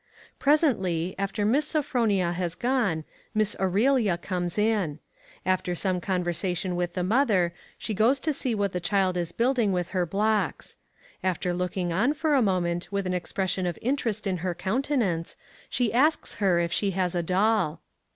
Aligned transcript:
Presently, 0.39 1.13
after 1.19 1.45
Miss 1.45 1.67
Sophronia 1.67 2.31
has 2.31 2.55
gone, 2.55 3.03
Miss 3.35 3.55
Aurelia 3.59 4.17
comes 4.17 4.57
in. 4.57 4.97
After 5.45 5.75
some 5.75 6.01
conversation 6.01 6.75
with 6.75 6.95
the 6.95 7.03
mother, 7.03 7.53
she 7.77 7.93
goes 7.93 8.19
to 8.21 8.33
see 8.33 8.55
what 8.55 8.71
the 8.71 8.79
child 8.79 9.15
is 9.15 9.31
building 9.31 9.71
with 9.71 9.89
her 9.89 10.07
blocks. 10.07 10.75
After 11.23 11.53
looking 11.53 11.93
on 11.93 12.15
for 12.15 12.33
a 12.33 12.41
moment 12.41 12.91
with 12.91 13.05
an 13.05 13.13
expression 13.13 13.67
of 13.67 13.77
interest 13.79 14.25
in 14.25 14.37
her 14.37 14.55
countenance, 14.55 15.37
she 15.69 15.93
asks 15.93 16.33
her 16.41 16.57
if 16.59 16.71
she 16.73 16.89
has 16.97 17.13
a 17.13 17.21
doll. 17.21 17.79